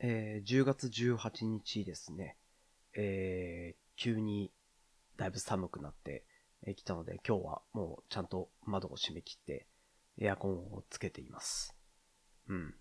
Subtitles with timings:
[0.00, 2.36] えー、10月18日ですね、
[2.94, 4.52] えー、急に
[5.16, 6.24] だいぶ寒くなって
[6.76, 9.66] きたので、今日はもうちゃんと窓を閉め切って
[10.20, 11.74] エアコンをつけています。
[12.48, 12.74] うん。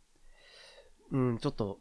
[1.12, 1.80] うん、ちょっと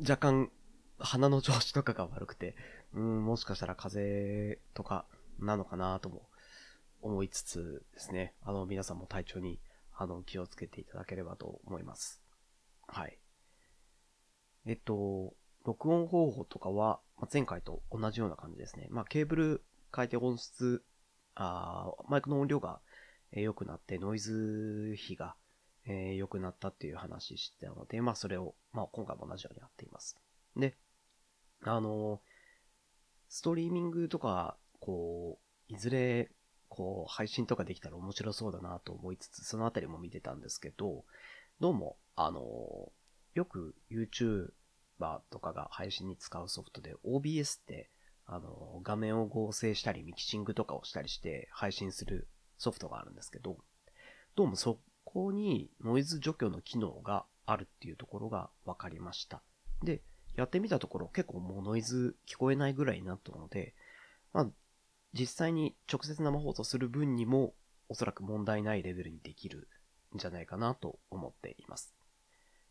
[0.00, 0.50] 若干
[0.98, 2.54] 鼻の調子とかが悪くて、
[2.94, 4.00] うん、もしかしたら風
[4.50, 5.06] 邪とか
[5.38, 6.28] なのかなとも
[7.02, 9.60] 思いつつですね、あの皆さんも体調に
[9.94, 12.22] あの気をつけていただければと思います。
[12.86, 13.18] はい。
[14.66, 15.32] えっと、
[15.64, 18.88] 録音方法とかは、ま前回と同じような感じですね。
[18.90, 19.64] まあ、ケーブル
[19.94, 20.82] 変えて音質、
[21.36, 22.80] あマイクの音量が
[23.32, 25.36] 良くなってノイズ比が、
[25.86, 30.16] 良くなったっていう話してたので、まあそれを、まあ今回も同じようにやっています。
[30.56, 30.76] で、
[31.62, 32.20] あの
[33.28, 35.38] ストリーミングとか、こ
[35.70, 36.30] う、いずれ、
[36.68, 41.04] こう、配信とかできたら面白そうだなと思いつつ、そのあたりも見てたんですけど、
[41.60, 42.40] どうも、あの
[43.36, 44.48] よく YouTuber
[45.30, 47.90] とかが配信に使うソフトで OBS って、
[48.24, 53.58] あの画面を合成したりミキシングとかをしたりして配信するソフトがあるんですけど、
[54.36, 59.42] どうもそこにノイズ除去の機能があるっていうところが分かりました。
[59.82, 60.00] で、
[60.34, 63.74] やってみたところ結構もうノイズ聞こえないぐらいになったので、
[64.32, 64.46] まあ、
[65.12, 67.54] 実際に直接生放送する分にも
[67.90, 69.68] おそらく問題ないレベルにできる
[70.14, 71.95] んじゃないかなと思っています。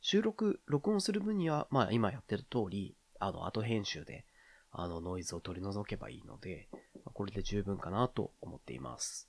[0.07, 4.23] 収録、録音する分には、まあ今やってる通り、あの、後編集で、
[4.71, 6.69] あの、ノイズを取り除けばいいので、
[7.15, 9.27] これで十分かなと思っています。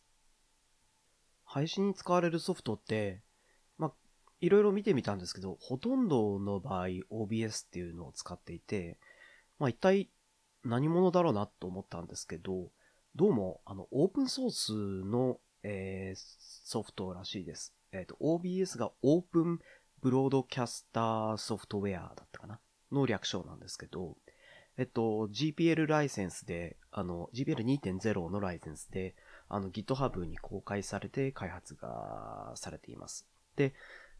[1.47, 3.23] 配信に使われるソフトって、
[3.79, 3.93] まあ、
[4.43, 8.99] いろいろ見てみたんですけど、ほとんどの場合 OBS っていうのを使っていて、
[9.59, 10.11] まあ、一体
[10.63, 12.69] 何者だろうなと思ったんですけど、
[13.15, 16.21] どうも、あの、オープンソースの、えー、
[16.65, 17.73] ソフトらしいです。
[17.93, 19.61] えっ、ー、と、OBS がオープン
[20.03, 22.61] ブロードキャスターソフトウェアだったかな？
[22.93, 24.17] の略称なんですけど、
[24.79, 29.15] えっと、GPL ライセンスで、あの、GPL2.0 のライセンスで、
[29.49, 33.27] あの GitHub に公開されて開発がされています。
[33.57, 33.75] で、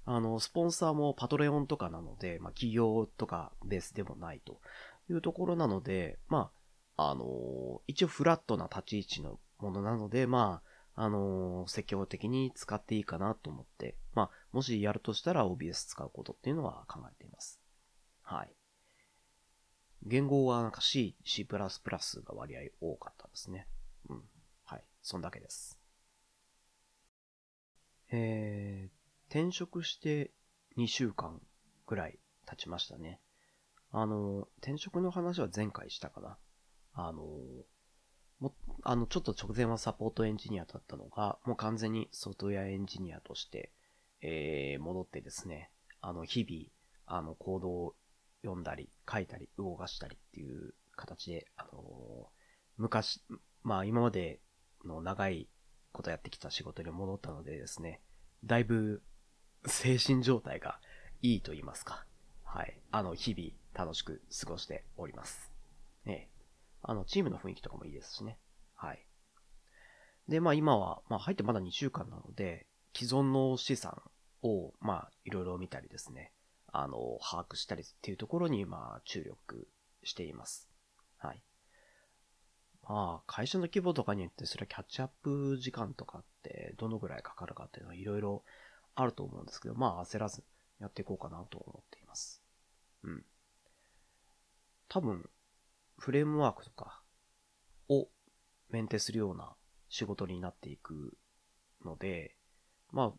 [0.05, 4.61] あの、スポンサーもパトレオンとかなので、まあ、企業とかベースでもないと
[5.11, 6.51] いうところなので、ま
[6.97, 10.66] あ、あの、一応フラットな立ち位置のものなので、まあ、
[10.97, 17.61] あの、積極的に使っていいかなと思って、まあ、もしやるとしたら OBS 使うことっていうのは考えています。
[18.23, 18.57] はい。
[20.03, 23.69] 言語はなんか C、C++ が割合多かったですね。
[24.09, 24.23] うん。
[24.65, 25.79] はいそんだけです。
[28.11, 30.33] えー、転職して
[30.77, 31.41] 2週間
[31.87, 33.21] ぐらい経ちましたね。
[33.93, 36.39] あの、転職の話は前回したかな。
[36.93, 37.23] あの、
[38.41, 43.73] も、あの、ちょっと直前はサポートエンジニアだったのが、もう完全にソフトウェアエンジニアとして、
[44.21, 45.71] えー、戻ってですね、
[46.01, 47.95] あの、日々、あの、コードを
[48.43, 52.29] 読んだり、書いたり、動かしたりっていう形で、あの
[52.77, 53.23] 昔、
[53.63, 54.41] まあ今まで
[54.85, 55.49] の長い
[55.93, 58.01] ことやってきた仕事に戻ったのでですね、
[58.45, 59.03] だいぶ
[59.67, 60.81] 精神状態が
[61.23, 62.05] いいと言いますか。
[62.45, 62.79] はい。
[62.91, 65.56] あの、日々楽しく過ごしております。
[66.89, 68.39] あの、チームの雰囲気とかもいいですしね。
[68.77, 69.05] はい。
[70.29, 72.67] で、まあ今は、まあ入ってまだ2週間なので、
[72.97, 74.01] 既存の資産
[74.43, 76.33] を、まあいろいろ見たりですね、
[76.73, 79.69] あの、把握したりっていうところに、まあ注力
[80.05, 80.71] しています。
[81.19, 81.43] はい。
[82.89, 88.45] まあ、会社の規模とかによってそれはキャッチアップ時間とかってどのぐらいかかるかっていうのはいろいろ
[88.95, 90.45] あると思うんですけど、まあ焦らず
[90.79, 92.45] やっていこうかなと思っています。
[93.03, 93.25] うん。
[94.89, 95.29] 多分、
[95.99, 97.03] フレームワークとか
[97.89, 98.09] を
[98.71, 99.55] メンテするような
[99.89, 101.17] 仕事になっていく
[101.85, 102.37] ので、
[102.93, 103.13] まあ、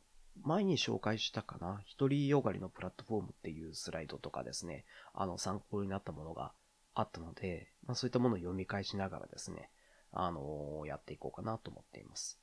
[0.43, 6.53] 前に紹介したかな、一人よがりのプラットフォームっていうスライドとかですね、あの参考になったものが
[6.93, 9.69] あったので、まあ、そういったものを読み返しながらですね、
[10.11, 12.39] あのー、やっていこうかなと思っています。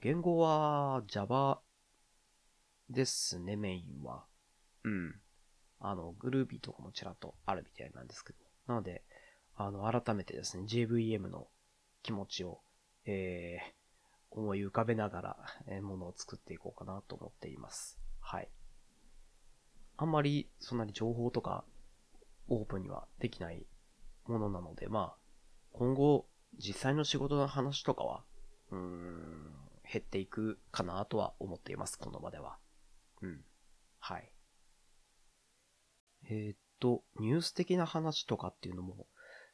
[0.00, 1.60] 言語は Java
[2.90, 4.24] ですね、メインは。
[4.84, 5.14] うん。
[5.80, 8.38] あの、グルービーとかもちらっとあるみたいなんですけど。
[8.66, 9.02] なので、
[9.56, 11.48] あの、改めてですね、JVM の
[12.02, 12.60] 気持ちを、
[13.06, 15.36] えー、思い浮かべながら、
[15.66, 17.98] えー、ものを作っていこうかなと思っています。
[18.20, 18.50] はい。
[19.96, 21.64] あんまり、そんなに情報とか、
[22.48, 23.66] オープンにはできない
[24.26, 25.16] ものなので、まあ、
[25.72, 28.24] 今後、実際の仕事の話とかは、
[28.70, 29.52] うーん、
[29.90, 32.58] 減っていくかなとは思っています、この場では。
[33.22, 33.44] うん。
[34.00, 34.30] はい。
[36.28, 39.06] えー、っと、ニュース的な話とかっていうのも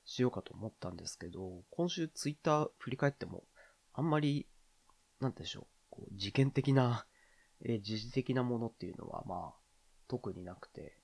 [0.05, 3.45] しようかと思ったんですけど、今週ツイッター振り返っても、
[3.93, 4.49] あんまり、
[5.21, 7.07] なんでしょう、こう事件的な、
[7.65, 9.61] えー、時事的なものっていうのは、まあ、
[10.09, 10.99] 特になくて、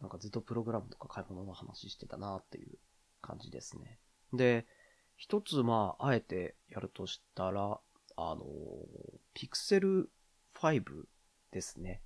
[0.00, 2.78] なんかずっとプログラムとか買い物の話してたなっていう
[3.20, 3.98] 感じですね。
[4.32, 4.66] で、
[5.16, 7.80] 一つまあ、あえてやるとしたら、
[8.16, 8.44] あの、
[9.34, 10.08] Pixel
[10.54, 11.06] 5
[11.50, 12.02] ですね。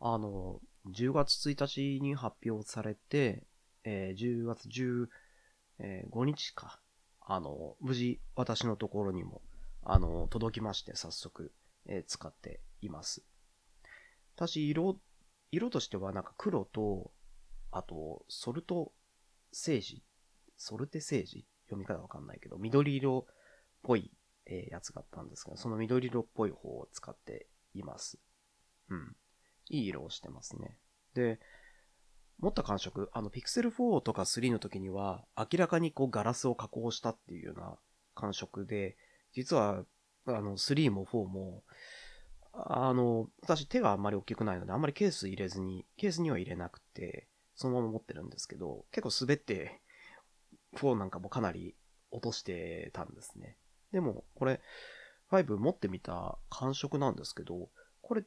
[0.00, 3.46] あの、10月1日に発表されて、
[3.84, 4.68] えー、10月
[5.80, 6.80] 15日か。
[7.20, 9.42] あの、無事私のところにも、
[9.82, 11.52] あの、届きまして、早速、
[11.86, 13.22] えー、使っています。
[14.36, 15.00] 私、色、
[15.52, 17.12] 色としてはなんか黒と、
[17.70, 18.92] あと、ソルト
[19.52, 20.02] セージ
[20.60, 23.34] ソルテセージ読み方わかんないけど、緑色っ
[23.82, 24.12] ぽい、
[24.44, 28.18] えー、やつがあったんですが、その緑色っぽい方を使っています。
[28.90, 29.16] うん。
[29.70, 30.76] いい色をしてますね。
[31.14, 31.40] で、
[32.40, 37.76] 持った感触、あの、Pixel 4とか3の時には、明らかにこうガラスを加工したっていうような
[38.14, 38.96] 感触で、
[39.32, 39.84] 実は、
[40.26, 41.62] あの、3も4も、
[42.52, 49.82] あの、私手があんまり大きくないので、あんまりケース入れずに、ケースには入れなくて、そのまま持ってるんですけど、結構滑って、
[50.80, 51.76] 4なんかもかなり
[52.10, 53.56] 落としてたんですね。
[53.92, 54.60] でも、これ、
[55.30, 57.68] 5持ってみた感触なんですけど、
[58.02, 58.24] これ、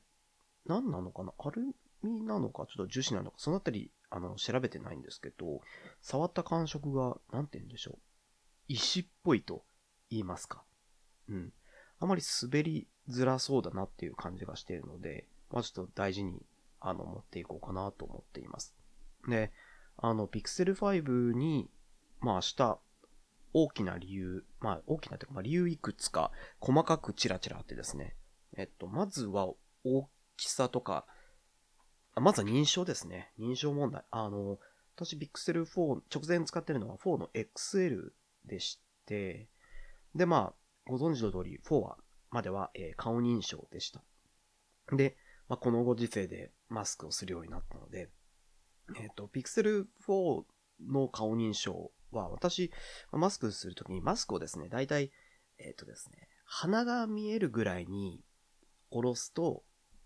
[0.65, 1.33] 何なのかな？
[1.37, 1.63] アル
[2.03, 5.61] ミなのか、ちょっと樹脂なのか、そのあたり、あの、調べてないんですけど、
[5.99, 7.97] 触った感触が、なんて言うんでしょう。
[8.67, 9.65] 石っぽいと
[10.11, 10.63] 言いますか。
[11.29, 11.51] うん。
[11.99, 16.45] あまり滑りづらそうだなっていう感じがしているので、まあちょっと大事に、
[16.79, 18.75] あの、持っていこうかなと思っています。
[19.27, 19.51] で、
[19.97, 21.71] あの、Pixel 5に、
[22.19, 22.79] まあ明日、
[23.55, 28.15] 大きな理由、まあ大きなというか、まあ理由いくつか細かくチラチラあってですね。
[28.57, 29.47] えっと、まずは
[29.83, 30.07] 大
[30.37, 31.07] きさとか、
[32.15, 33.31] まずは認証ですね。
[33.39, 34.03] 認証問題。
[34.11, 34.59] あの、
[34.95, 38.11] 私、Pixel 4、直前使ってるのは4の XL
[38.45, 39.47] でして、
[40.13, 40.53] で、まあ、
[40.85, 41.97] ご存知の通り、4は、
[42.29, 44.03] までは、えー、顔認証でした。
[44.91, 45.17] で、
[45.47, 48.09] まあ、このご時世でマスクをするようになったので、
[48.99, 50.43] えっ、ー、と、Pixel 4
[50.87, 52.71] の顔認証は、私、
[53.11, 55.11] マスクするときにマスクをですね、だいたい、
[55.57, 58.23] えっ、ー、とですね、鼻が見えるぐらいに
[58.89, 59.63] 下ろすと、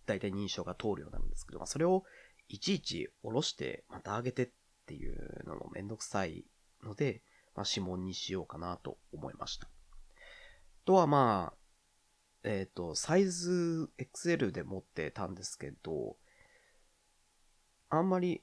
[0.08, 2.04] だいたい認証が通るようになるんですけど、まあ、それを
[2.50, 4.50] いちいち下ろしてまた上げてっ
[4.88, 6.46] ていうのもめんどくさい
[6.84, 7.22] ので、
[7.56, 9.68] まあ、指紋にしようかなと思いました。
[10.86, 11.58] とはまあ、
[12.44, 16.16] えっ、ー、と、サイズ XL で持ってたんですけど、
[17.90, 18.42] あんまり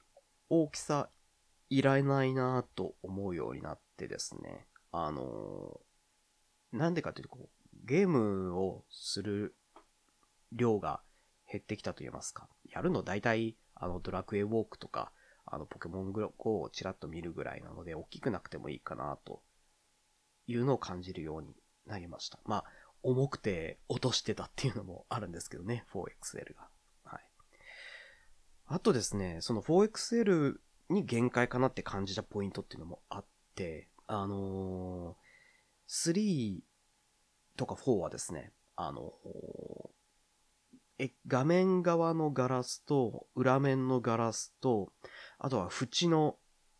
[0.49, 1.09] 大きさ
[1.69, 4.67] いらないなと思うようになってですね。
[4.91, 7.49] あのー、なんでかというと、
[7.83, 9.55] ゲームをする
[10.51, 11.01] 量が
[11.55, 12.49] 減ってきたと言いますか。
[12.69, 15.11] やるの大体、あの、ドラクエウォークとか、
[15.45, 19.41] あの、ポケモン GO をちらっと見るぐらいなので、大きくなくてもいいかな、と
[20.47, 21.55] いうのを感じるように
[21.85, 22.39] なりました。
[22.45, 22.65] まあ、
[23.03, 26.67] 重くて落としてたっていうのもあるんですけどね、4XL が。
[27.03, 27.21] はい。
[28.65, 30.57] あとですね、その 4XL
[30.89, 33.25] に限界かなって感じたポイントっていうのもあっ
[33.55, 36.59] て、あのー、3
[37.55, 39.13] とか4はですね、あの
[40.97, 44.93] え、画面側のガラスと、裏面のガラスと、
[45.37, 46.37] あとは縁の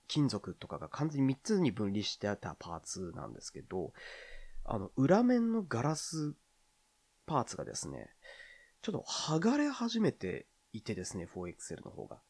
[0.07, 3.91] 金属とかが完全に3つに分離してあったパーツなんですけど、
[4.63, 6.35] あの、裏面のガラス
[7.25, 8.09] パーツがですね、
[8.81, 12.21] ちょっと剥がれ始めていてですね、4XL の方が。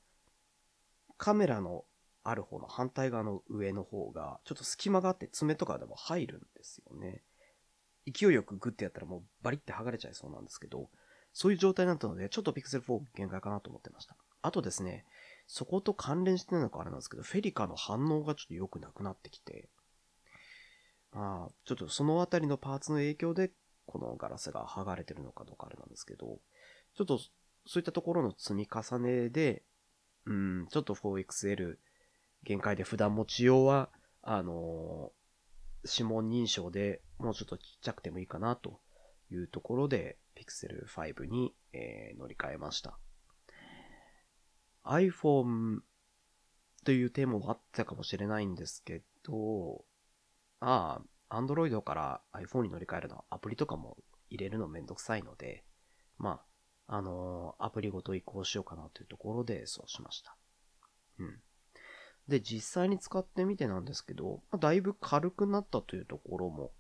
[1.18, 1.86] カメラの
[2.24, 7.24] ある方の反対側の上の方が、ちょっと隙間があって爪とかでも入るんですよね。
[8.12, 10.90] 勢いよくグッてやったらもうバリって剥がれちゃいそうなんですけど、
[11.36, 14.16] そういう状態になったので、ちょっと Pixel 4限界かなと思ってました。
[14.42, 15.06] あとですね、
[15.48, 19.68] そこと関連してないのかあれなんですけど、フェリカの反応がちょっと良くなくなってきて、
[21.12, 23.52] まあ、ちょっとそのあたりのパーツの影響で、
[23.86, 26.40] このガラスが剥がれてるのかどうかあれなんですけど、
[26.96, 27.20] ちょっと
[27.68, 29.64] そういったところの積み重ねで、
[30.26, 31.76] うん、ちょっと 4XL
[32.44, 33.90] 限界で普段持ち用は、
[34.22, 38.80] あのー、指紋認証でもうちょっとちっちゃくてもいいかなと
[39.32, 42.98] いうところで、Pixel 5に、えー、乗り換えました。
[44.84, 45.80] iPhone
[46.84, 49.84] というテーマもあったかもしれないんですけど、
[50.60, 53.98] ああ、Android から iPhone に乗り換えるのはアプリとかも
[54.30, 55.64] 入れるのめんどくさいので、
[56.18, 56.42] ま
[56.88, 60.36] あ、あのー、アプリごと移行しようかなというところでそうしました。
[61.20, 61.40] うん。
[62.28, 66.72] で、実際に使ってみてなんですけど、まあ、だいぶ軽くなったというところも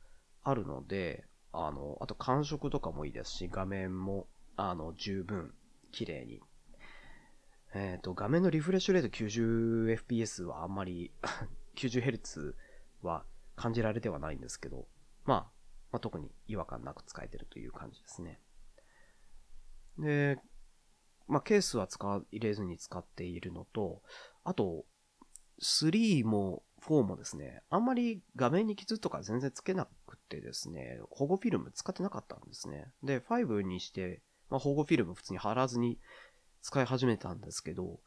[0.44, 1.26] あるので、
[1.58, 5.54] あの、あと感触とかもいいですし、画面も、あの、十分
[5.92, 6.42] 綺麗に。
[7.74, 11.12] えっ、ー、と、画面のリフレッシュレート 90fps はあんまり
[11.76, 12.54] 90Hz
[13.02, 14.88] は感じられてはないんですけど、
[15.26, 15.38] まあ、
[15.92, 18.40] まあ、特に違和感なく使えてるという感じですね。
[19.98, 20.38] で、
[21.28, 24.02] まあ、ケースは使入れずに使っているのと、
[24.44, 24.86] あと、
[25.62, 32.91] 3も4もですね、あんまり画面に傷とか全然つけなくてですね、保護フィルム使ってなかったんですね。
[33.03, 36.00] で、5にして、まあ、保護フィルム普通に貼らずに
[36.62, 38.00] 使い始めたんですけど、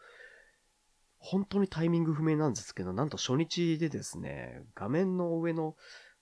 [1.18, 5.74] 本当にタイミング不明なんですけど、なんと初日でですね、画面の上の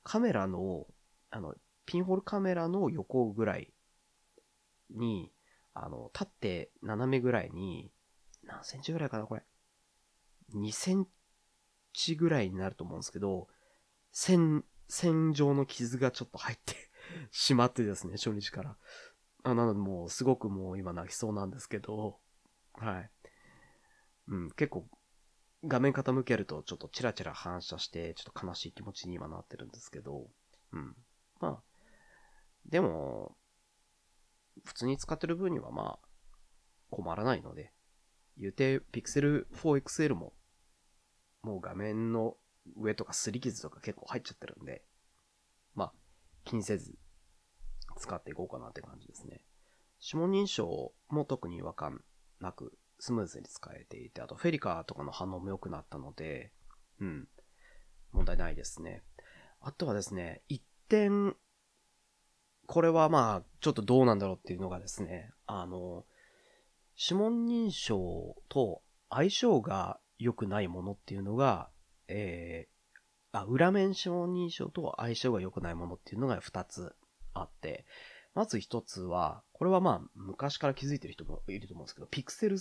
[0.02, 0.86] カメラの、
[1.30, 3.72] あの、ピンホールカメラの横ぐらい
[4.90, 5.30] に、
[5.74, 7.90] あの、立って斜めぐらいに、
[8.42, 9.42] 何センチぐらいかな、これ。
[10.54, 11.06] 2セン
[11.96, 13.48] チぐらいになると思うんですけど、
[14.12, 16.74] 線、線状の傷がちょっと入って
[17.32, 18.76] しまってですね、初日から。
[19.44, 22.20] あなのでもう、すごくもう今泣きそうなんですけど、
[22.74, 23.10] はい。
[24.28, 24.88] うん、結構、
[25.64, 30.28] 画面傾けるとちょっとチラチラ反射して、ちょっと悲しい気持ちに今なってるんですけど、
[30.72, 30.94] うん。
[31.40, 31.62] まあ、
[32.66, 33.36] でも、
[34.64, 36.08] 普通に使ってる分にはまあ、
[36.90, 37.72] 困らないので、
[38.36, 40.34] 言うて、Pixel 4XL も、
[41.46, 42.34] もう画面の
[42.76, 44.82] 上とか擦り傷とか結構入っちゃってるんで、
[45.76, 45.92] まあ、
[46.44, 46.96] 気にせず
[47.96, 49.42] 使っていこうかなって感じですね。
[50.04, 52.02] 指紋認証も特に違和感
[52.40, 56.50] なくスムーズに使えていて、あとフェリカとかの反応も良くなったので、
[57.00, 57.28] うん、
[58.10, 59.04] 問題ないですね。
[59.60, 61.36] あとはですね、一点、
[62.66, 66.04] これはまあ、ちょっとどうなんだろうっていうのがですね、あの、
[66.98, 71.70] 指紋認証と相性が良くないものっていうのが、
[72.08, 76.94] えー、あ、裏面指紋認証と相性が良くないものっていうのが2つ
[77.34, 77.84] あって、
[78.34, 82.56] まず1つは、これはまあ、昔から気づいてる人もいると思うんですけど、ピクセル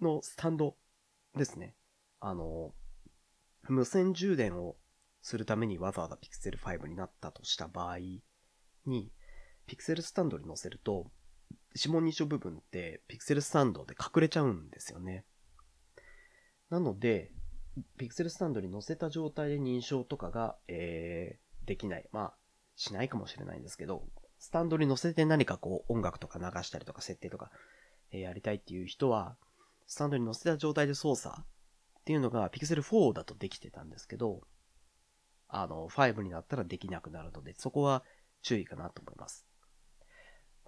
[0.00, 0.76] のスタンド
[1.36, 1.74] ですね。
[2.20, 2.72] あの、
[3.68, 4.76] 無線充電を
[5.22, 7.98] するためにわざわざピクセル5になったとした場合
[8.86, 9.12] に、
[9.66, 11.10] ピクセルスタンドに載せると、
[11.74, 15.24] 指紋認証部分ってピクセルスタンドで隠れちゃうんですよね。
[16.70, 17.32] なので、
[17.98, 22.08] ピクセルスタンドに載せた状態で認証とかが、えー、できない。
[22.12, 22.34] まあ、
[22.74, 24.04] しないかもしれないんですけど、
[24.38, 27.50] スタンドに載せて何かこう音楽とか流したりとか設定とか、
[28.10, 29.36] えー、やりたいっていう人は、
[29.86, 31.42] スタンドに載せた状態で操作っ
[32.04, 34.42] ていうのが Pixel 4だとできてたんですけど、
[35.48, 38.02] あの、5になったらできなくなるので、そこは
[38.42, 39.45] 注意かなと思います。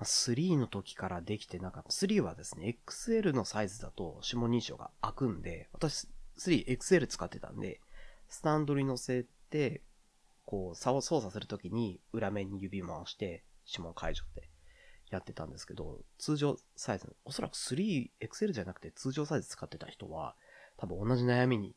[0.04, 1.90] 3の時からできてなかった。
[1.90, 7.80] 3はですね、XL のサイズだと指紋認証が開くんで、私 3XL 使ってたんで、
[8.28, 9.82] スタンドに乗せて、
[10.44, 14.48] こう、差を操作するときに裏面に指回して、指紋解除って
[15.10, 20.36] やってたんですけど、通常サイズ、おそらく 3XL じゃなくて通常サイズ使ってた人は、
[20.76, 21.74] 多分同じ悩みに、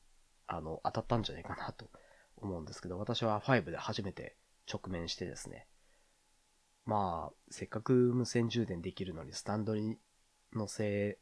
[0.47, 1.89] あの、当たったんじゃないかなと
[2.37, 4.35] 思うんですけど、私は5で初めて
[4.71, 5.67] 直面してですね、
[6.85, 9.97] まあ、せっかく無線充電できるのに、スタンドに
[10.53, 11.19] 乗せ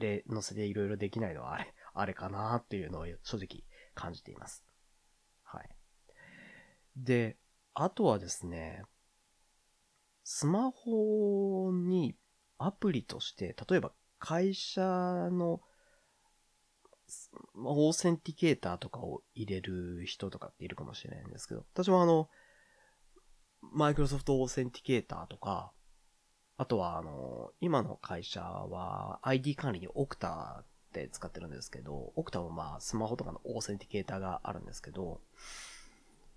[0.00, 3.64] れ、乗せていろいろできないのはあれ、 あれかなっていうのを正直
[3.94, 4.64] 感じています。
[5.44, 5.76] はい。
[6.96, 7.38] で、
[7.74, 8.82] あとはですね、
[10.24, 12.16] スマホに
[12.58, 14.82] アプリとして、例えば会社
[15.30, 15.60] の
[17.56, 22.28] オーセンティケーターとかを入れる人とかっているかもしれないんですけど、私もあの、
[23.62, 25.72] Microsoft Authenticator とか、
[26.56, 35.20] あとは、あの、今の会社は ID 管理に Okta って使ってるんですけど、 Okta もまあスマホとかの Authenticator があるんですけど、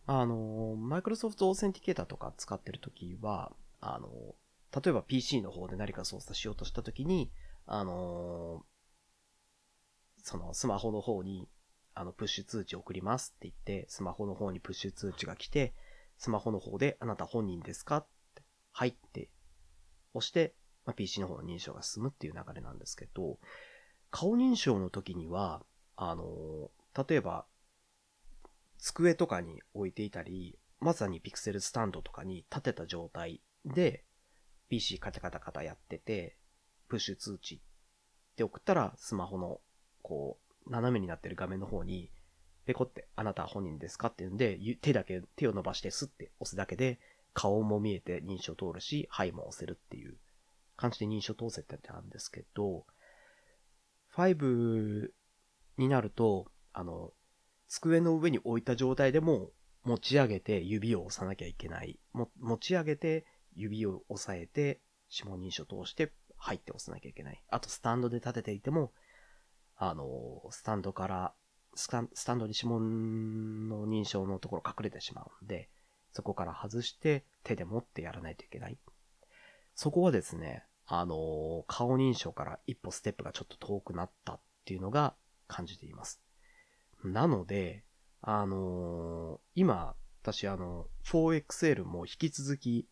[0.05, 4.09] あの、 Microsoft Authenticator とか使ってるときは、あの、
[4.81, 7.31] 例えば PC の方で何か操作しようとしたときに、
[7.65, 8.63] あの、
[10.23, 11.47] そのスマホの方に、
[11.93, 15.73] あの、プッシュ通知送りますって言って、スマホの方にプッシュ通知が来て、
[16.17, 17.98] スマホの方であなた本人ですか？
[17.98, 19.29] って、はいって
[20.13, 20.55] 押して、
[20.86, 23.39] まあ、PC の方の認証が進むっていう流れなんですけど、
[24.12, 25.63] 顔認証の時には、
[25.96, 26.72] あの、
[27.08, 27.46] 例えば、
[28.77, 34.05] 机とかに置いていたり、まさにピクセルスタンドとかに立てた状態で、
[34.70, 36.38] PC カタカタカタやってて、
[36.89, 37.60] プッシュ通知っ
[38.36, 39.62] て送ったら、スマホの、
[40.01, 42.12] こう、斜めになってる画面の方に、
[42.65, 47.00] ペコって、あなた本人ですかっていうんで、手だけ、手を伸ばしてスッて押すだけで、
[47.34, 50.17] 顔も見えて認証通るし、はいも押せるっていう
[50.75, 52.86] 感じで認証通せってたんですけど、
[54.15, 55.10] 5
[55.77, 57.12] になると、あの、
[57.67, 59.50] 机の上に置いた状態でも
[59.84, 62.00] 持ち上げて指を押さなきゃいけない。
[62.13, 67.43] も持ち上げて指を押さえて指紋認証通して入って押さなきゃいけない。
[67.50, 68.93] あとスタンドで立てていても、
[69.75, 71.34] あの、スタンドから
[71.75, 75.69] スタンドに指紋の認証のところ隠れてしまうんで、
[76.11, 78.77] そこから外して手で持ってやらないといけない。
[79.75, 85.15] そこはですね、あの顔認証から一歩ステップがちょっと遠くなったっていうのが
[85.47, 86.21] 感じています。
[87.03, 87.83] なので、
[88.21, 92.87] あの今、私あの、4XL も引き続き、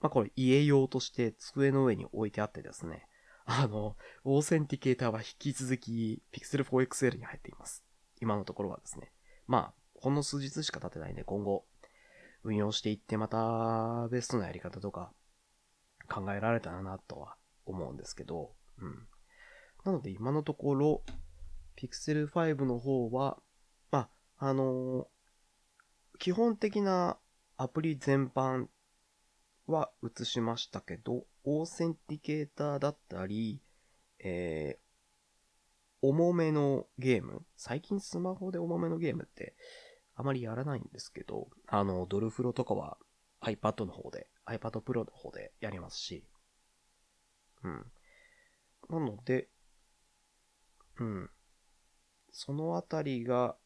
[0.00, 3.08] まあ、これ家用として机の上に置いてあってですね、
[3.46, 7.82] あの、オーセンティケーターは引き続き Pixel 4XL に入っています。
[8.20, 9.12] 今のところはですね。
[9.46, 11.64] まあ、ほんの数日しか経ってないんで、今後、
[12.44, 15.12] 運用していってまたベストなやり方とか
[16.08, 19.08] 考えられたらなとは思うんですけど、うん。
[19.84, 21.02] なので今のところ、
[21.76, 23.38] Pixel 5の方は、
[23.90, 24.08] ま
[24.38, 25.08] あ、あの
[26.18, 27.18] 基本的な
[27.56, 28.66] アプリ全般
[29.66, 33.60] は映しましたけど、オーセンティケーターだったり、
[34.18, 34.87] えー、
[36.00, 39.54] 重めのゲーム、最近スマホで重めのゲームって
[40.14, 42.98] あまりやらないんですけど、あの、ドルフロとかは
[43.40, 46.24] iPad の方で、iPad Pro の方でやりますし、
[47.64, 47.86] うん。
[48.90, 49.48] なので、
[50.98, 51.30] うん。
[52.30, 53.56] そのあたりが、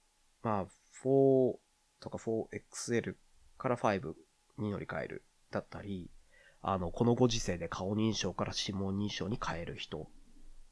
[0.43, 0.67] まあ、
[1.05, 1.55] 4
[2.01, 3.17] とか 4XL
[3.59, 4.15] から5
[4.59, 6.11] に乗り換えるだったり、
[6.61, 10.09] あの、このご時世で顔認証から指紋認証に変える人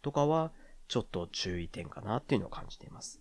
[0.03, 0.53] とかは、
[0.91, 3.21] ちょっと注意点かなっていうのを感じています。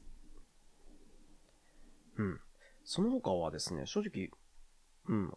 [2.18, 2.40] うん。
[2.84, 4.32] その他はですね、正直、
[5.08, 5.32] うん、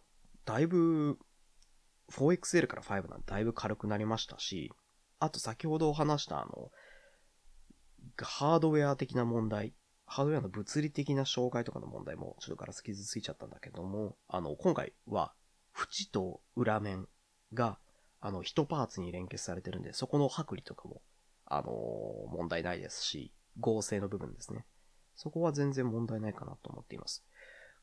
[0.46, 1.18] だいぶ、
[2.10, 4.72] 4XL から5なんてだいぶ軽くなりましたし、
[5.18, 6.70] あと先ほどお話したあの、
[8.22, 9.74] ハードウェア的な問題、
[10.06, 15.34] ハードウェアの物理的な障害とかの問題もちょっとガラス傷ついちゃったんだけども、あの、今回は、
[15.74, 17.06] 縁と裏面
[17.52, 17.78] が、
[18.20, 21.02] あの、一パーツに連結されてるんで、そこの剥離とかも、
[21.54, 21.70] あの
[22.30, 23.30] 問題ないですし、
[23.60, 24.64] 合成の部分ですね。
[25.14, 27.22] そこは全然問題ないかなと思っています。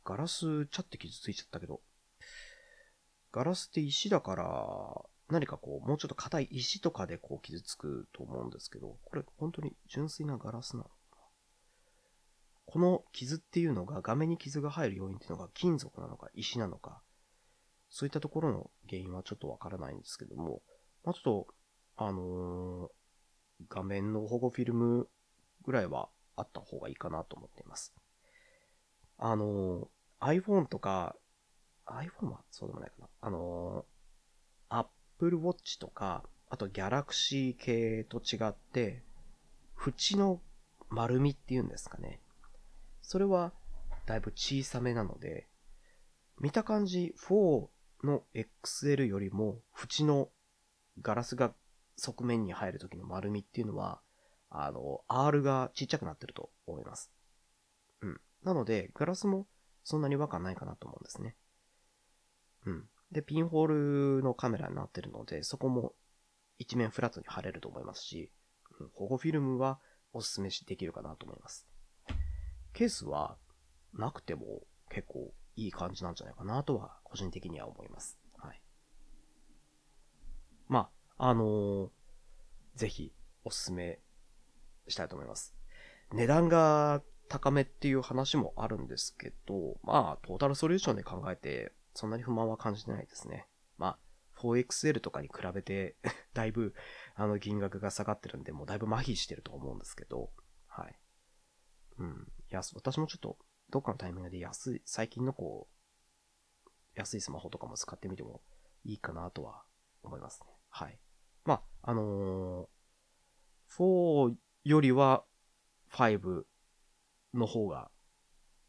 [0.04, 1.80] ガラス、ちゃって傷ついちゃったけど、
[3.32, 11.18] ガラスって石だから、何かこう、もうちょっと硬い石とかでこう傷つくと思うんですけど、これ本当に純粋なガラスなのかな？
[12.66, 17.04] この傷っていうのが、画面に傷が入る要因っていうのが金属なのか石なのか、
[17.92, 20.64] そういったところの原因はちょっとわからないんですけども、
[21.04, 21.48] まあ、ちょっと、
[21.98, 22.99] あのー
[23.68, 25.08] 画面の保護フィルム
[25.64, 27.94] ぐらいはあった方がいいかなと思っています。
[29.18, 29.90] あの
[30.22, 31.16] iPhone とか、
[31.86, 33.08] iPhone はそうでもないかな。
[33.22, 33.86] あの
[34.70, 39.04] Apple Watch とか、あと Galaxy 系と違って、
[39.86, 40.42] 縁の
[40.90, 42.20] 丸みっていうんですかね。
[43.02, 43.54] それは
[44.06, 45.48] だいぶ小さめなので、
[46.40, 47.68] 見た感じ4
[48.04, 50.30] の XL よりも縁の
[51.02, 51.54] ガラスが
[52.00, 54.02] 側面に入る時の丸みっていうのは、
[54.50, 57.12] あの、R がちっちゃくなってると思います。
[58.02, 58.22] うん。
[58.44, 59.48] なので、ガラスも
[59.84, 61.36] そんなに違和感ないかなと思うんですね。
[62.66, 62.90] うん。
[63.12, 65.94] で、ピンホールのカメラになってるので、そこも
[66.58, 68.32] 一面フラットに貼れると思いますし、
[68.80, 69.80] うん保護フィルムは
[70.14, 71.68] おすすめできるかなと思います。
[72.74, 73.38] ケースは
[73.94, 78.18] なくても結構いい感じなんじゃないかなとは個人的には思います。
[78.38, 78.62] はい。
[80.68, 81.90] まあ、あのー
[82.76, 83.12] ぜひ
[83.44, 84.00] おすすめ
[84.88, 85.54] したいと思います。
[86.14, 93.48] 値段が高めっていう話もあるんですけど、まあ、トータルソリューションで考えて、そんなに不満は感じてないですね。
[93.78, 94.00] まあ、
[94.34, 95.98] 4XL とかに比べて、
[96.34, 96.74] だいぶ、
[97.16, 100.32] あの、金額が下がってるんで、もうだいぶ麻痺してると思うんですけど、
[100.68, 101.00] はい。
[101.98, 102.32] うん。
[102.50, 103.38] 安、私もちょっと、
[103.70, 108.42] どっかのタイミングで安い、最近のこう、安いスマホとかも使ってみても
[108.86, 109.64] いいかなとは
[110.02, 110.48] 思いますね。
[110.70, 110.98] はい。
[111.90, 112.68] あのー
[113.80, 115.24] 4よりは
[115.90, 116.46] 5
[117.34, 117.90] の方が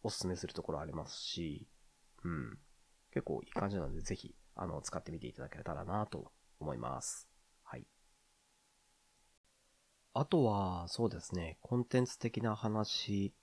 [0.03, 1.69] おすすめするところありますし、
[2.25, 2.59] うん。
[3.13, 7.29] 結構いい感じなので、ぜひ、あの、使ってみていただけたらなと思います。
[7.63, 7.85] はい。
[10.15, 13.35] あとは、そうですね、コンテンツ的な話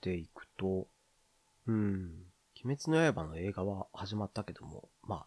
[0.00, 0.88] でいくと、
[1.68, 2.26] うん、
[2.64, 5.26] 鬼滅の刃の映画は始まったけども、ま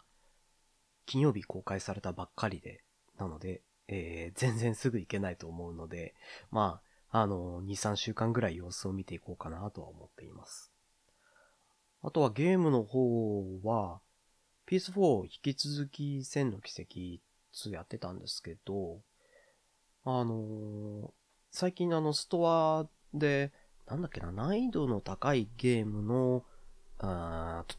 [1.06, 2.82] 金曜日公開されたばっかりで、
[3.16, 6.14] なので、えー全然すぐ行けないと思うので、
[6.50, 10.72] まあ、あの、2、3週間ぐらい様子を見ていこうかなとは思っています。
[12.02, 14.00] あとはゲームの方は、
[14.66, 17.20] PS4 引き続き千の奇跡
[17.68, 19.00] 2やってたんですけど、
[20.04, 21.10] あのー
[21.52, 23.50] 最近あのストアで、
[23.86, 26.44] なんだっけな、難易度の高いゲームの、
[26.98, 27.76] あー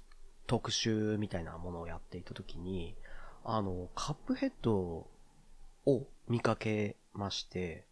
[0.48, 2.96] 特集みたいなものをやっていたときに、
[3.44, 5.08] あの、カップヘッド
[5.88, 7.88] を見かけまして、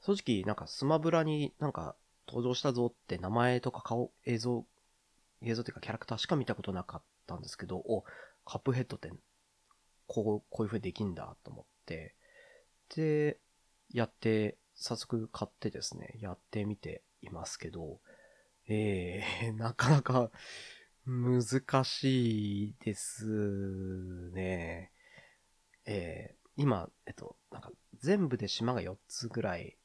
[0.00, 1.94] 正直なんかスマブラになんか
[2.26, 4.64] 登場したぞって名前とか顔、映像、
[5.42, 8.04] 映像っていうかキャラクターしか見たことなかったんですけど、お、
[8.44, 9.12] カップヘッドって
[10.06, 12.14] こう、こういう風にできんだと思って、
[12.94, 13.38] で、
[13.92, 18.00] やって、早速買ってですね、やってみていますけど、
[18.68, 20.30] えー、 なかなか
[21.04, 24.92] 難しいですね。
[25.84, 29.76] えー、今、えっと、なんか全部で島が4つぐらい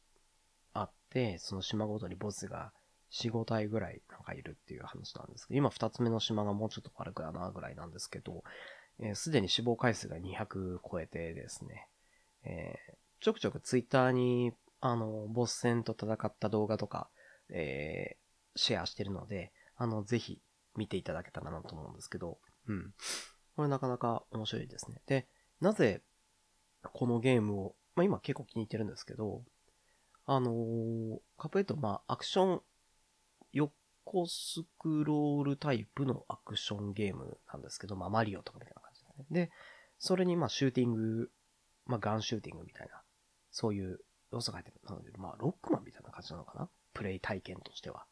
[0.73, 2.71] あって、その島ごとにボスが
[3.11, 8.43] 4、5体ぐらいなんかいるっていう話なんですけど、今2つ目の島がもうちょっと悪くだなぐらいなんですけど、
[9.13, 11.87] す、えー、で、に死亡回数が200超えてですね、
[12.43, 17.09] えー、ちょくちょくツイッターに、あの、ボス戦と戦った動画とか、
[17.49, 20.41] えー、シェアしてるので、あの、ぜひ
[20.75, 22.93] 見ていただけたらなと思うんですけど、うん。
[23.55, 25.01] これなかなか面白いですね。
[25.05, 25.27] で、
[25.59, 26.01] なぜ、
[26.89, 29.43] このゲームを、まあ今結構気に入ってるんですけど、
[30.25, 32.61] あのー、カプエット、まあアクション、
[33.53, 33.73] 横
[34.27, 39.47] スクロールタイプのアクションゲームなんですけど、まあマリオとかみたいな感じでね。
[39.47, 39.51] で、
[39.99, 41.31] それにまシューティング、
[41.85, 43.01] まあガンシューティングみたいな、
[43.51, 43.99] そういう
[44.31, 44.79] 要素が入ってる。
[44.87, 46.69] なので、まあロックマンみたいな感じなのかな？
[46.93, 48.05] プレイ体験としては。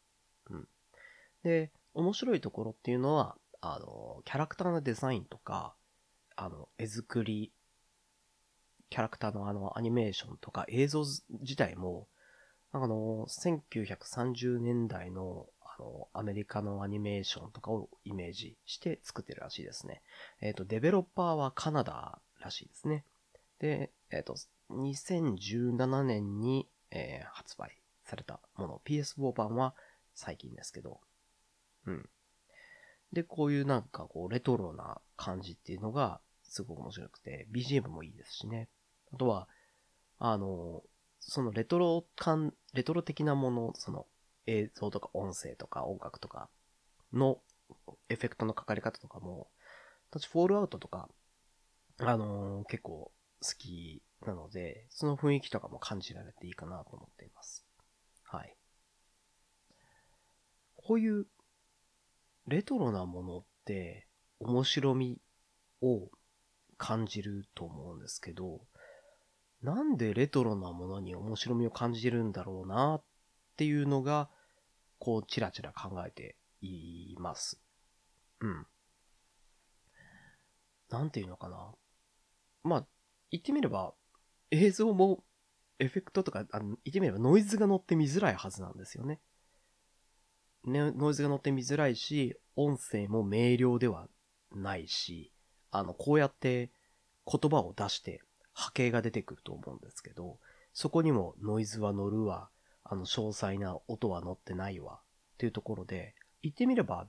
[0.50, 0.68] うん。
[1.42, 5.74] で、面白いところっていうのは、あの、キャラクターのデザインとか、
[6.36, 7.52] あの、絵作り、
[8.90, 11.04] キャラクターのあの、アニメーションとか映像
[11.40, 12.08] 自体も、
[12.72, 20.02] あの、1930年代の、あの、アメリカのアニメーションとかをイメージして作ってるらしいですね。
[20.40, 23.04] えっ、ー、と、デベロッパーはカナダらしいですね。
[23.60, 24.34] で、えっ、ー、と、
[24.70, 28.82] 2017年に、えー、発売されたもの。
[28.84, 29.74] PS4 版は
[30.14, 31.00] 最近ですけど、
[31.86, 32.08] うん。
[33.12, 38.68] で、こういうなんかこう、レトロな感じっていうのが、すごく面白くて、BGM もいいですしね。
[39.12, 39.48] あとは、
[40.18, 40.82] あの、
[41.20, 44.06] そのレトロ感、レトロ的なもの、その
[44.46, 46.48] 映像とか音声とか音楽とか
[47.12, 47.40] の
[48.08, 49.48] エフェクトのかかり方とかも、
[50.10, 51.08] 私、フォールアウトとか、
[51.98, 57.64] あの、結構好きなので、その雰囲気とかも感じられていいかなと思っています。
[58.24, 58.56] はい。
[60.76, 61.26] こういう
[62.46, 64.08] レトロなものって
[64.40, 65.20] 面白み
[65.82, 66.08] を
[66.78, 68.60] 感じると思うんですけど、
[69.62, 73.02] なんでレトロなものに面白みを感じるんだろうなっ
[73.56, 74.30] ていうのが、
[74.98, 77.60] こう、ちらちら考えています。
[78.40, 78.66] うん。
[80.88, 81.72] なんていうのかな。
[82.62, 82.86] まあ、
[83.30, 83.94] 言ってみれば、
[84.50, 85.22] 映像も
[85.78, 89.20] エフェクトとか、あの言ってみればノイズが乗って見づらいはずなんですよね。
[90.64, 94.08] ね、ノイズが乗って見づらいし、音声も明瞭では
[94.52, 95.32] ないし、
[95.70, 96.70] あの、こうやって
[97.26, 98.22] 言葉を出して
[98.60, 100.38] 波形が出てくると思うんですけど、
[100.72, 102.50] そこにもノイズは乗るわ、
[102.84, 105.00] あの、詳細な音は乗ってないわ、
[105.34, 107.08] っていうところで、言ってみれば、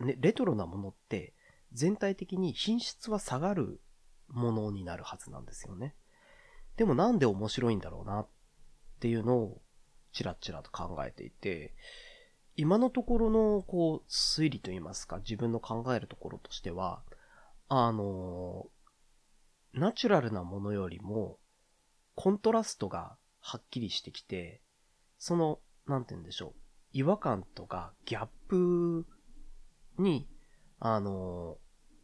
[0.00, 1.34] ね、レトロなものって
[1.72, 3.80] 全体的に品質は下がる
[4.28, 5.94] ものになるはずなんですよね。
[6.76, 8.28] でもなんで面白いんだろうなっ
[9.00, 9.62] ていうのを
[10.12, 11.74] チラチラと考えていて、
[12.56, 17.02] 今のところの、こう、推理といいますか、自分の考えるところとしては、
[17.68, 18.66] あの、
[19.72, 21.38] ナチュラルなものよりも、
[22.14, 24.60] コントラストがはっきりしてきて、
[25.18, 26.54] その、なんて言うんでしょう、
[26.92, 29.06] 違和感とかギャップ
[29.98, 30.28] に、
[30.80, 31.58] あの、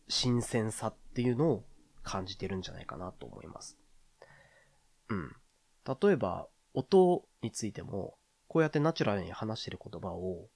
[0.09, 1.64] 新鮮さっていうのを
[2.03, 3.79] 感じてるんじゃないかなと思います。
[5.09, 5.37] うん。
[5.87, 10.48] 例えば、音についても、こうやってナチュラルに話してる言葉を、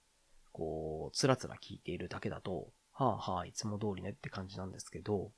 [0.53, 5.33] こう、つらつら聞いているだけだと、はあはあ、いつも通りねって感じなんですけど、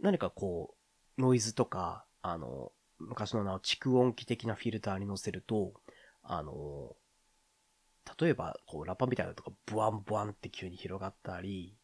[0.00, 0.74] 何かこ
[1.18, 5.74] う、ノイズとか、あの、昔の名を蓄音機的なフィルターに乗せると、
[6.22, 6.96] あの、
[8.18, 11.76] 例えば、こう、ラッパみたいなのとか、ブワンブワンって急に広がったり、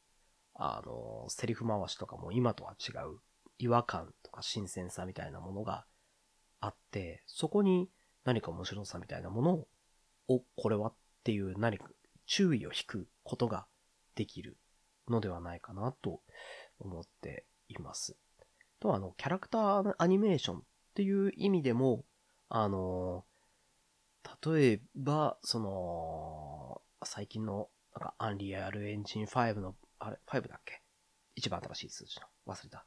[0.54, 3.20] あの、セリフ回しとかも今とは違う
[3.58, 5.86] 違和感とか新鮮さみたいなものが
[6.60, 7.88] あって、そこに
[8.24, 9.68] 何か面白さみたいなものを、
[10.28, 11.86] お、これはっていう何か
[12.26, 13.66] 注意を引くことが
[14.14, 14.56] できる
[15.08, 16.20] のではないかなと
[16.80, 18.16] 思っています。
[18.80, 20.60] と、あの、キャラクターアニメーションっ
[20.94, 22.04] ていう意味でも、
[22.48, 23.24] あの、
[24.44, 30.82] 例えば、その、最近の、なんか、アンリアルエンジン5の、あれ、5だっけ？
[31.34, 32.26] 一番新しい数字の。
[32.52, 32.86] 忘れた。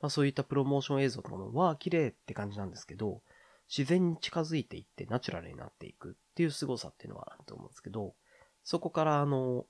[0.00, 3.22] まあそういったプロモーション映像とかも、は綺麗って感じなんですけど、
[3.68, 8.14] 自然に近づいていってナチュラルになっていくっていう凄さっていうのはあると思うんですけど、
[8.64, 9.66] そこからあの、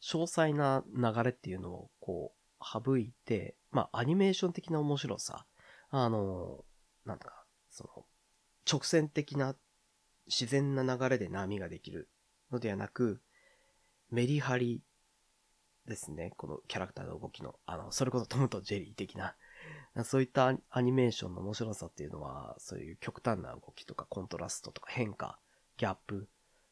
[0.00, 5.46] 詳細な流れっていうのをこう、省いて、まあアニメーション的な面白さ、
[5.90, 6.64] あの、
[7.04, 8.06] なんだか、その、
[8.70, 9.56] 直線的な
[10.26, 12.08] 自然な流れで波ができる
[12.50, 13.20] のではなく、
[14.10, 14.82] メリハリ
[15.86, 16.32] ですね。
[16.36, 19.34] このキャラクターの動きの、あの、それこそトムとジェリー的な、
[20.04, 25.38] そういったアニメーションの面白さっていうのは、そういう極端な動きとかコントラストとか変化、
[25.76, 26.28] ギャップ、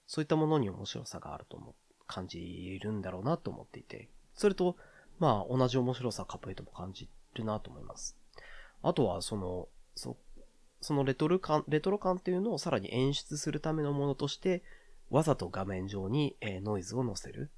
[0.07, 1.75] そういったものに面白さがあると思う、
[2.07, 4.77] 感じるんだろうなと思っていて、それと、
[5.21, 8.17] まあ同じ面白さカップエイトも感じるなと思います。
[8.83, 10.17] あとはその、そ
[10.81, 14.65] そのレトロ感、レトロ感っていうのをさらに演出するためのものとして、
[15.11, 17.51] わざと画面上に、えー、ノイズを乗せる。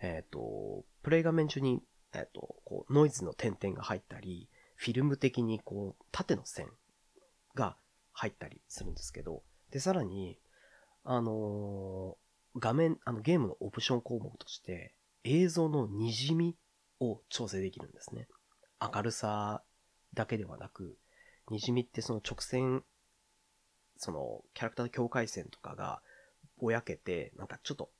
[0.00, 6.68] えっ、ー、と、プレイ画面中に、えっ、ー、と、こう、ノイズの点々が入ったり、フィルム的にこう、縦の線
[7.54, 7.76] が
[8.12, 10.38] 入ったりするんですけど、で、さらに、
[11.04, 12.18] あの
[12.58, 14.94] 画面、あの、ゲームのオプション項目として、
[15.24, 16.56] 映像の滲み
[17.00, 18.28] を調整できるんですね。
[18.80, 19.62] 明るさ
[20.14, 20.96] だけではなく、
[21.50, 22.84] 滲みってその直線、
[23.96, 26.02] そのキャラクターの境界線とかが
[26.58, 27.90] ぼやけて、なんかちょっと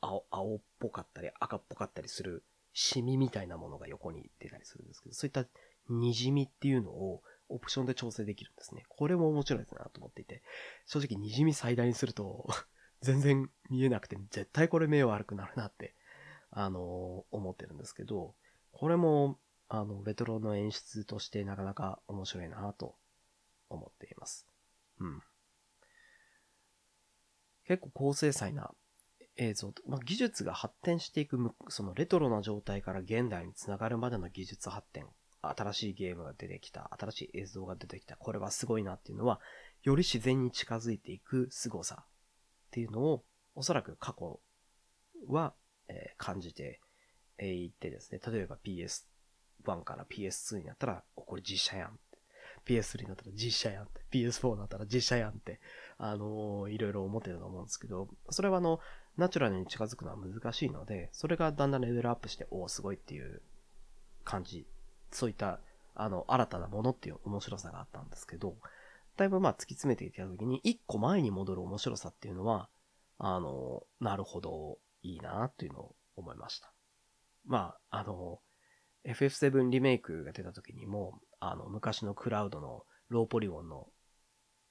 [0.00, 5.44] 青青っぽかったり赤っぽかったりするシミみたいなものが横に出たりするんですけど、そういった
[5.90, 8.84] 滲みっていうのをオプションで調整できるんですね。
[8.88, 10.42] これも面白いですなと思っていて、
[10.86, 12.48] 正直滲み最大にすると
[13.00, 15.94] 全然見えなくて、絶対これ目悪くなるなって、
[16.50, 18.34] あのー、思ってるんですけど、
[18.74, 22.96] これもあの、レトロの演出としてなかなか面白いなと
[23.68, 24.46] 思っています。
[25.00, 25.22] うん。
[27.66, 28.72] 結構高精細な
[29.36, 35.06] 映像と、まあ、技術が発展していく、そのレトロな状態から現代につながるまでの技術発展、
[35.40, 39.40] 新しいゲームが出てきた、新しい映像が出てきた、これはすごいなっていうのは、
[39.82, 42.08] より自然に近づいていく凄さっ
[42.70, 44.40] ていうのを、おそらく過去
[45.26, 45.54] は、
[45.88, 46.80] えー、感じて
[47.40, 49.04] いってですね、例えば PS
[49.64, 51.98] 1から PS2 になったら、これ実写やんって。
[52.66, 54.00] PS3 になったら実写やんって。
[54.10, 55.60] PS4 になったら実写やんって、
[55.98, 58.80] あのー、いろいろ思ってると思うんですけど、それはあの、
[59.16, 63.42] ナチュラルに近づくのは難しいので、それがだんだんレベルアップして、おお、すごいっていう
[64.24, 64.66] 感じ。
[65.10, 65.60] そういった、
[65.94, 68.56] あの、新たなものっていう面白さがあったんですけど、
[69.16, 72.68] だいぶまあ突き詰めていった時に、一個前に戻る面白さっていうのは、
[73.18, 76.72] あの、なるほど、いいなっていうのを思いました。
[77.44, 78.40] まあ、あの、
[79.06, 83.88] FF7 リメイクが出た時にも、あの、昔のクラウドのローポリゴンの、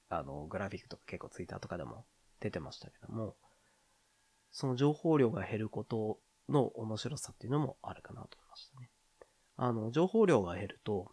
[0.08, 2.04] あの、グラフィックとか結構ツイッターとかでも
[2.40, 3.36] 出てましたけども、
[4.50, 8.90] その情報量が減ることの面白さっていうのもあるかなと思いましたね。
[9.56, 11.12] あの、情報量が減ると、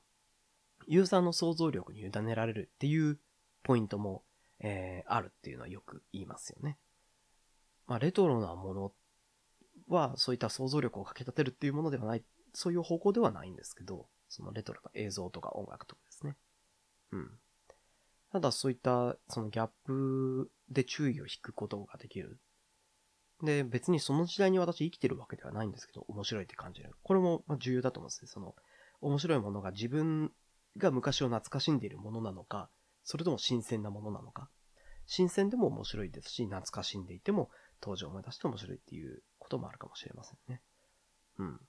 [0.87, 3.19] ユーザーの想像力に委ねられるっていう
[3.63, 4.23] ポイントも、
[4.59, 6.77] えー、あるっていうのはよく言いますよね。
[7.87, 8.93] まあ、レトロなものっ
[9.93, 12.23] はそういった想像力をかき立てるっていうものではない
[12.53, 16.35] そういう方向ではないんですけど、そのレトロな映像とか音楽とかですね。
[17.11, 17.31] うん。
[18.31, 22.39] ただそういったそのギャップで注意を引くことができる。
[23.43, 26.91] で、別にその時代に私生きてるわけではないんですけど、面白いって感じる。
[27.03, 28.27] これも重要だと思うんですね。
[28.27, 28.55] その、
[29.01, 30.31] 面白いものが自分
[30.77, 32.69] が昔を懐かしんでいるものなのか、
[33.03, 34.49] それとも新鮮なものなのか。
[35.07, 37.49] 新鮮でも面白いですし、懐かしんでいても
[37.81, 40.61] 当時思い出して面白いっていうこともあるかもしれませんね。
[41.37, 41.59] うん。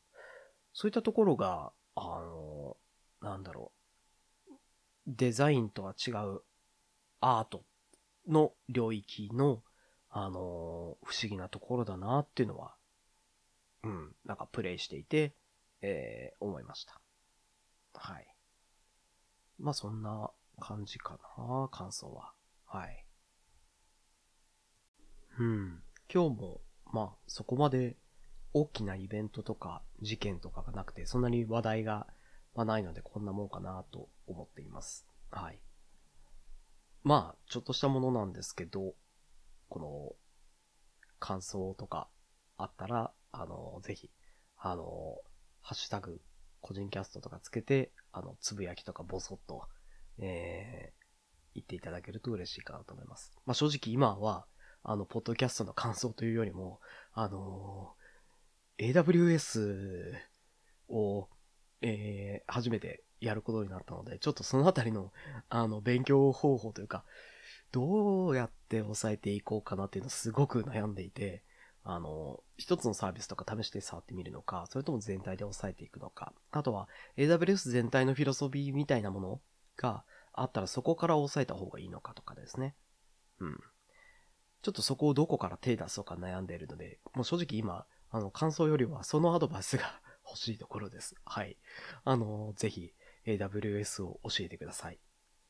[0.73, 2.77] そういったところが、あの、
[3.21, 3.73] なんだろ
[4.49, 4.53] う、
[5.07, 6.43] デザインとは違う
[7.21, 7.65] アート
[8.29, 9.63] の領域の、
[10.11, 12.77] あの、不思議なところだなっていうのは、
[13.83, 15.35] うん、なんかプレイしていて、
[15.81, 17.01] えー、思いました。
[17.95, 18.27] はい。
[19.59, 22.33] まあそんな感じかな、感想は。
[22.67, 23.07] はい。
[25.39, 25.83] うん。
[26.13, 26.61] 今日も、
[26.93, 27.97] まあそこまで
[28.53, 32.07] 大きなイベントとか事件とかがなくて、そんなに話題が、
[32.55, 35.07] ま、ないのでこんなもんかなと思っています。
[35.31, 35.59] はい。
[37.03, 38.95] まあ、ちょっとしたものなんですけど、
[39.71, 40.13] この、
[41.19, 42.11] 感想とか
[42.59, 44.11] あったら、あの、ぜひ、
[44.59, 45.17] あの、
[45.63, 46.21] ハッシュタグ、
[46.61, 49.67] 個人キャストとかつけて、あの、つぶやきとかボソッと、
[50.19, 51.05] えー、
[51.55, 53.33] 言っていただけると嬉しいかなと思います。
[53.47, 54.47] まあ、正直今は、
[54.85, 56.81] あの、ポッドキャストの感想というよりも、
[57.15, 57.95] あの
[58.79, 60.15] AWS
[60.89, 61.29] を、
[61.83, 65.13] えー、初めてやることになったので、ちょっとそのあたりの、
[65.49, 67.05] あの、勉強方法というか、
[67.71, 71.45] どうやって抑えていこうかなっていうのをすごく悩んでいて、
[71.85, 79.41] あの、一つのサービスとか試して触ってみるのか、それとも全体で抑えていくのか、あとは AWS 全体のフィロソフィーみたいなもの
[79.77, 82.77] があったらそこから抑えた方がいいのかとかですね。
[83.41, 83.61] うん。
[84.63, 91.17] ちょっとそこをどこから手出そうか悩んでいるので、もう正直今、あの、感想よりはそのアドバイスが 欲しいところです。
[91.25, 91.59] はい。
[92.05, 92.95] あの、ぜひ
[93.27, 95.01] AWS を教えてください。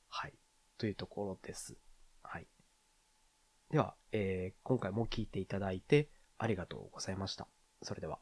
[0.08, 0.34] はい。
[0.78, 1.76] というところです。
[2.22, 2.48] はい。
[3.70, 7.48] では、えー、今回も聞いていただいてありがとうございました。
[7.82, 8.18] それでは。